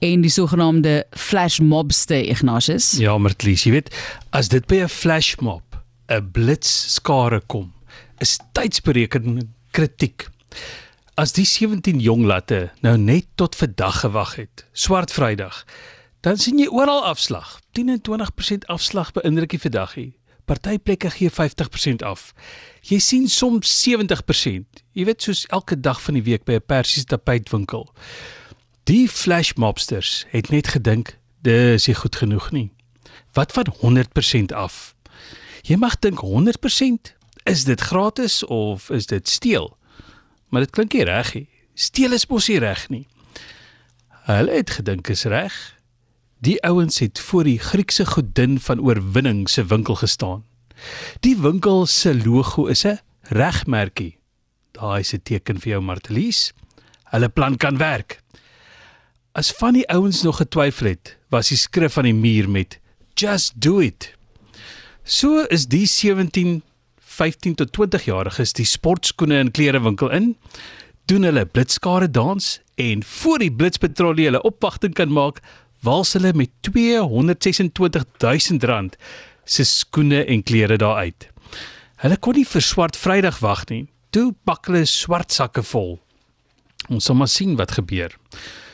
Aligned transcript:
en 0.00 0.24
die 0.24 0.32
sogenaamde 0.32 1.04
flash 1.12 1.60
mobster 1.60 2.24
Ignatius. 2.24 2.94
Ja, 2.98 3.18
Martlies, 3.20 3.66
jy 3.66 3.74
weet, 3.76 3.90
as 4.32 4.48
dit 4.48 4.66
by 4.66 4.82
'n 4.84 4.88
flash 4.88 5.36
mob, 5.40 5.62
'n 6.08 6.30
blitsskare 6.32 7.40
kom, 7.46 7.72
is 8.18 8.38
tydsberekening 8.52 9.48
kritiek. 9.70 10.28
As 11.14 11.32
die 11.32 11.44
17 11.44 12.00
jong 12.00 12.24
latte 12.24 12.70
nou 12.80 12.96
net 12.96 13.26
tot 13.34 13.56
vandag 13.56 14.00
gewag 14.00 14.36
het, 14.36 14.64
swart 14.72 15.12
Vrydag, 15.12 15.64
dan 16.20 16.36
sien 16.36 16.58
jy 16.58 16.66
oral 16.68 17.04
afslag. 17.04 17.60
10 17.72 17.88
en 17.88 18.00
20% 18.00 18.66
afslag 18.66 19.12
beïndruk 19.12 19.50
die 19.50 19.60
verdaggie. 19.60 20.16
Party 20.44 20.78
plekke 20.78 21.10
gee 21.10 21.30
50% 21.30 22.02
af. 22.02 22.32
Jy 22.82 22.98
sien 22.98 23.28
soms 23.28 23.70
70%. 23.88 24.82
Jy 24.92 25.04
weet 25.04 25.22
soos 25.22 25.46
elke 25.46 25.80
dag 25.80 26.00
van 26.02 26.14
die 26.14 26.22
week 26.22 26.44
by 26.44 26.52
'n 26.58 26.66
persiese 26.66 27.06
tapuitwinkel. 27.06 27.86
Die 28.90 29.08
flash 29.08 29.52
mobsters 29.54 30.24
het 30.28 30.48
net 30.50 30.72
gedink 30.74 31.12
dis 31.46 31.84
nie 31.86 31.94
goed 31.94 32.16
genoeg 32.18 32.48
nie. 32.50 32.70
Wat 33.38 33.52
van 33.54 33.68
100% 33.78 34.50
af? 34.50 34.96
Jy 35.62 35.76
mag 35.78 35.94
dink 36.02 36.24
100% 36.26 37.12
is 37.46 37.62
dit 37.68 37.80
gratis 37.80 38.40
of 38.44 38.88
is 38.90 39.06
dit 39.06 39.28
steel? 39.28 39.68
Maar 40.48 40.66
dit 40.66 40.72
klink 40.74 40.96
nie 40.98 41.04
reg 41.06 41.30
nie. 41.36 41.46
Steel 41.78 42.16
is 42.18 42.26
mos 42.26 42.48
nie 42.50 42.58
reg 42.58 42.88
nie. 42.90 43.04
Hulle 44.26 44.56
het 44.58 44.72
gedink 44.80 45.12
is 45.14 45.22
reg. 45.30 45.54
Die 46.42 46.58
ouens 46.66 46.98
het 46.98 47.20
voor 47.28 47.46
die 47.46 47.60
Griekse 47.62 48.08
godin 48.10 48.58
van 48.58 48.82
oorwinning 48.82 49.44
se 49.48 49.62
winkel 49.70 50.00
gestaan. 50.02 50.42
Die 51.22 51.36
winkel 51.38 51.86
se 51.86 52.16
logo 52.24 52.66
is 52.66 52.82
'n 52.84 52.98
regmerkie. 53.22 54.18
Daai 54.72 55.00
is 55.00 55.14
'n 55.14 55.22
teken 55.22 55.60
vir 55.60 55.78
jou 55.78 55.82
Martelies. 55.82 56.52
Hulle 57.04 57.28
plan 57.28 57.56
kan 57.56 57.78
werk. 57.78 58.18
As 59.40 59.54
van 59.56 59.72
die 59.72 59.86
ouens 59.88 60.22
nog 60.22 60.36
getwyfel 60.36 60.86
het, 60.90 61.16
was 61.32 61.48
die 61.48 61.56
skrif 61.56 61.96
aan 61.96 62.04
die 62.04 62.16
muur 62.16 62.48
met 62.50 62.80
just 63.16 63.54
do 63.56 63.78
it. 63.80 64.14
So 65.04 65.46
is 65.48 65.66
die 65.72 65.86
17 65.88 66.62
15 66.98 67.54
tot 67.56 67.72
20 67.72 68.04
jariges 68.04 68.52
die 68.58 68.66
sportskoene 68.68 69.38
en 69.40 69.50
klerewinkel 69.56 70.12
in, 70.12 70.36
doen 71.08 71.24
hulle 71.24 71.46
blitskare 71.46 72.10
dans 72.10 72.60
en 72.84 73.04
voor 73.14 73.38
die 73.40 73.52
blitspatrollie 73.52 74.28
hulle 74.28 74.42
opwagting 74.44 74.94
kan 75.00 75.12
maak, 75.12 75.40
wals 75.88 76.12
hulle 76.18 76.32
met 76.36 76.52
226000 76.68 78.68
rand 78.68 78.96
se 79.48 79.64
skoene 79.64 80.24
en 80.24 80.44
klere 80.44 80.76
daar 80.84 81.00
uit. 81.08 81.28
Hulle 82.04 82.16
kon 82.20 82.36
nie 82.36 82.44
vir 82.44 82.64
swart 82.64 82.96
Vrydag 82.96 83.40
wag 83.40 83.64
nie. 83.72 83.86
Toe 84.12 84.34
pak 84.44 84.68
hulle 84.68 84.84
swart 84.84 85.32
sakke 85.32 85.64
vol. 85.64 85.96
Ons 86.92 87.08
sal 87.08 87.16
maar 87.16 87.32
sien 87.32 87.56
wat 87.56 87.80
gebeur. 87.80 88.12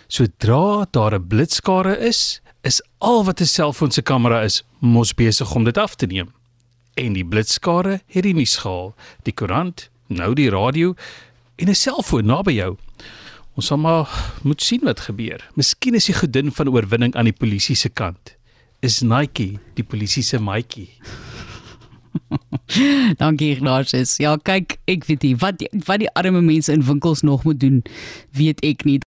Sodra 0.08 0.86
daar 0.90 1.14
'n 1.14 1.26
blitskare 1.26 1.98
is, 1.98 2.40
is 2.62 2.82
al 2.98 3.24
wat 3.24 3.40
'n 3.40 3.44
selfoon 3.44 3.90
se 3.90 4.02
kamera 4.02 4.42
is, 4.42 4.62
mos 4.78 5.14
besig 5.14 5.54
om 5.54 5.64
dit 5.64 5.78
af 5.78 5.94
te 5.94 6.06
neem. 6.06 6.32
En 6.94 7.12
die 7.12 7.24
blitskare 7.24 8.00
het 8.06 8.22
die 8.22 8.34
nuus 8.34 8.56
gehaal, 8.56 8.94
die 9.22 9.32
koerant, 9.32 9.90
nou 10.06 10.34
die 10.34 10.50
radio 10.50 10.94
en 11.56 11.68
'n 11.68 11.74
selfoon 11.74 12.26
naby 12.26 12.52
jou. 12.52 12.76
Ons 13.54 13.66
sal 13.66 13.78
maar 13.78 14.08
moet 14.42 14.62
sien 14.62 14.80
wat 14.84 15.00
gebeur. 15.00 15.40
Miskien 15.54 15.94
is 15.94 16.04
die 16.04 16.14
godin 16.14 16.52
van 16.52 16.68
oorwinning 16.68 17.14
aan 17.14 17.24
die 17.24 17.32
polisie 17.32 17.76
se 17.76 17.88
kant. 17.88 18.36
Is 18.80 19.00
Nike 19.00 19.58
die 19.74 19.84
polisie 19.84 20.22
se 20.22 20.38
maatjie? 20.38 20.88
Dankie 23.20 23.50
Ignatius. 23.54 24.16
Ja, 24.22 24.36
kyk, 24.36 24.76
ek 24.90 25.04
weet 25.08 25.26
nie 25.26 25.34
wat 25.40 25.58
die, 25.60 25.68
wat 25.86 26.02
die 26.02 26.10
arme 26.18 26.42
mense 26.44 26.72
in 26.72 26.84
winkels 26.86 27.22
nog 27.26 27.44
moet 27.44 27.60
doen, 27.60 27.82
weet 28.36 28.62
ek 28.66 28.84
nie. 28.88 28.94